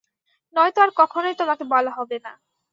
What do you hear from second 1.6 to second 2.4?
বলা হবে না।